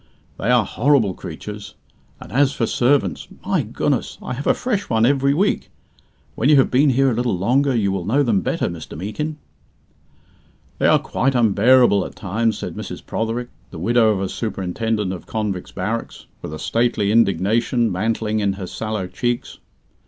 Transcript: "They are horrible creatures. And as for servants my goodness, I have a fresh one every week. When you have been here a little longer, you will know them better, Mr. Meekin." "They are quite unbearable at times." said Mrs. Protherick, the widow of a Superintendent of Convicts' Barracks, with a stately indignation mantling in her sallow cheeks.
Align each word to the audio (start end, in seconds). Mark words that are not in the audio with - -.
"They 0.39 0.49
are 0.49 0.65
horrible 0.65 1.13
creatures. 1.13 1.75
And 2.19 2.31
as 2.31 2.53
for 2.53 2.65
servants 2.65 3.27
my 3.45 3.61
goodness, 3.61 4.17
I 4.19 4.33
have 4.33 4.47
a 4.47 4.55
fresh 4.55 4.89
one 4.89 5.05
every 5.05 5.31
week. 5.35 5.69
When 6.33 6.49
you 6.49 6.55
have 6.55 6.71
been 6.71 6.89
here 6.89 7.11
a 7.11 7.13
little 7.13 7.37
longer, 7.37 7.75
you 7.75 7.91
will 7.91 8.03
know 8.03 8.23
them 8.23 8.41
better, 8.41 8.65
Mr. 8.67 8.97
Meekin." 8.97 9.37
"They 10.79 10.87
are 10.87 10.97
quite 10.97 11.35
unbearable 11.35 12.03
at 12.03 12.15
times." 12.15 12.57
said 12.57 12.73
Mrs. 12.73 13.05
Protherick, 13.05 13.49
the 13.69 13.77
widow 13.77 14.09
of 14.09 14.21
a 14.21 14.27
Superintendent 14.29 15.13
of 15.13 15.27
Convicts' 15.27 15.71
Barracks, 15.71 16.25
with 16.41 16.51
a 16.51 16.57
stately 16.57 17.11
indignation 17.11 17.91
mantling 17.91 18.39
in 18.39 18.53
her 18.53 18.65
sallow 18.65 19.05
cheeks. 19.05 19.59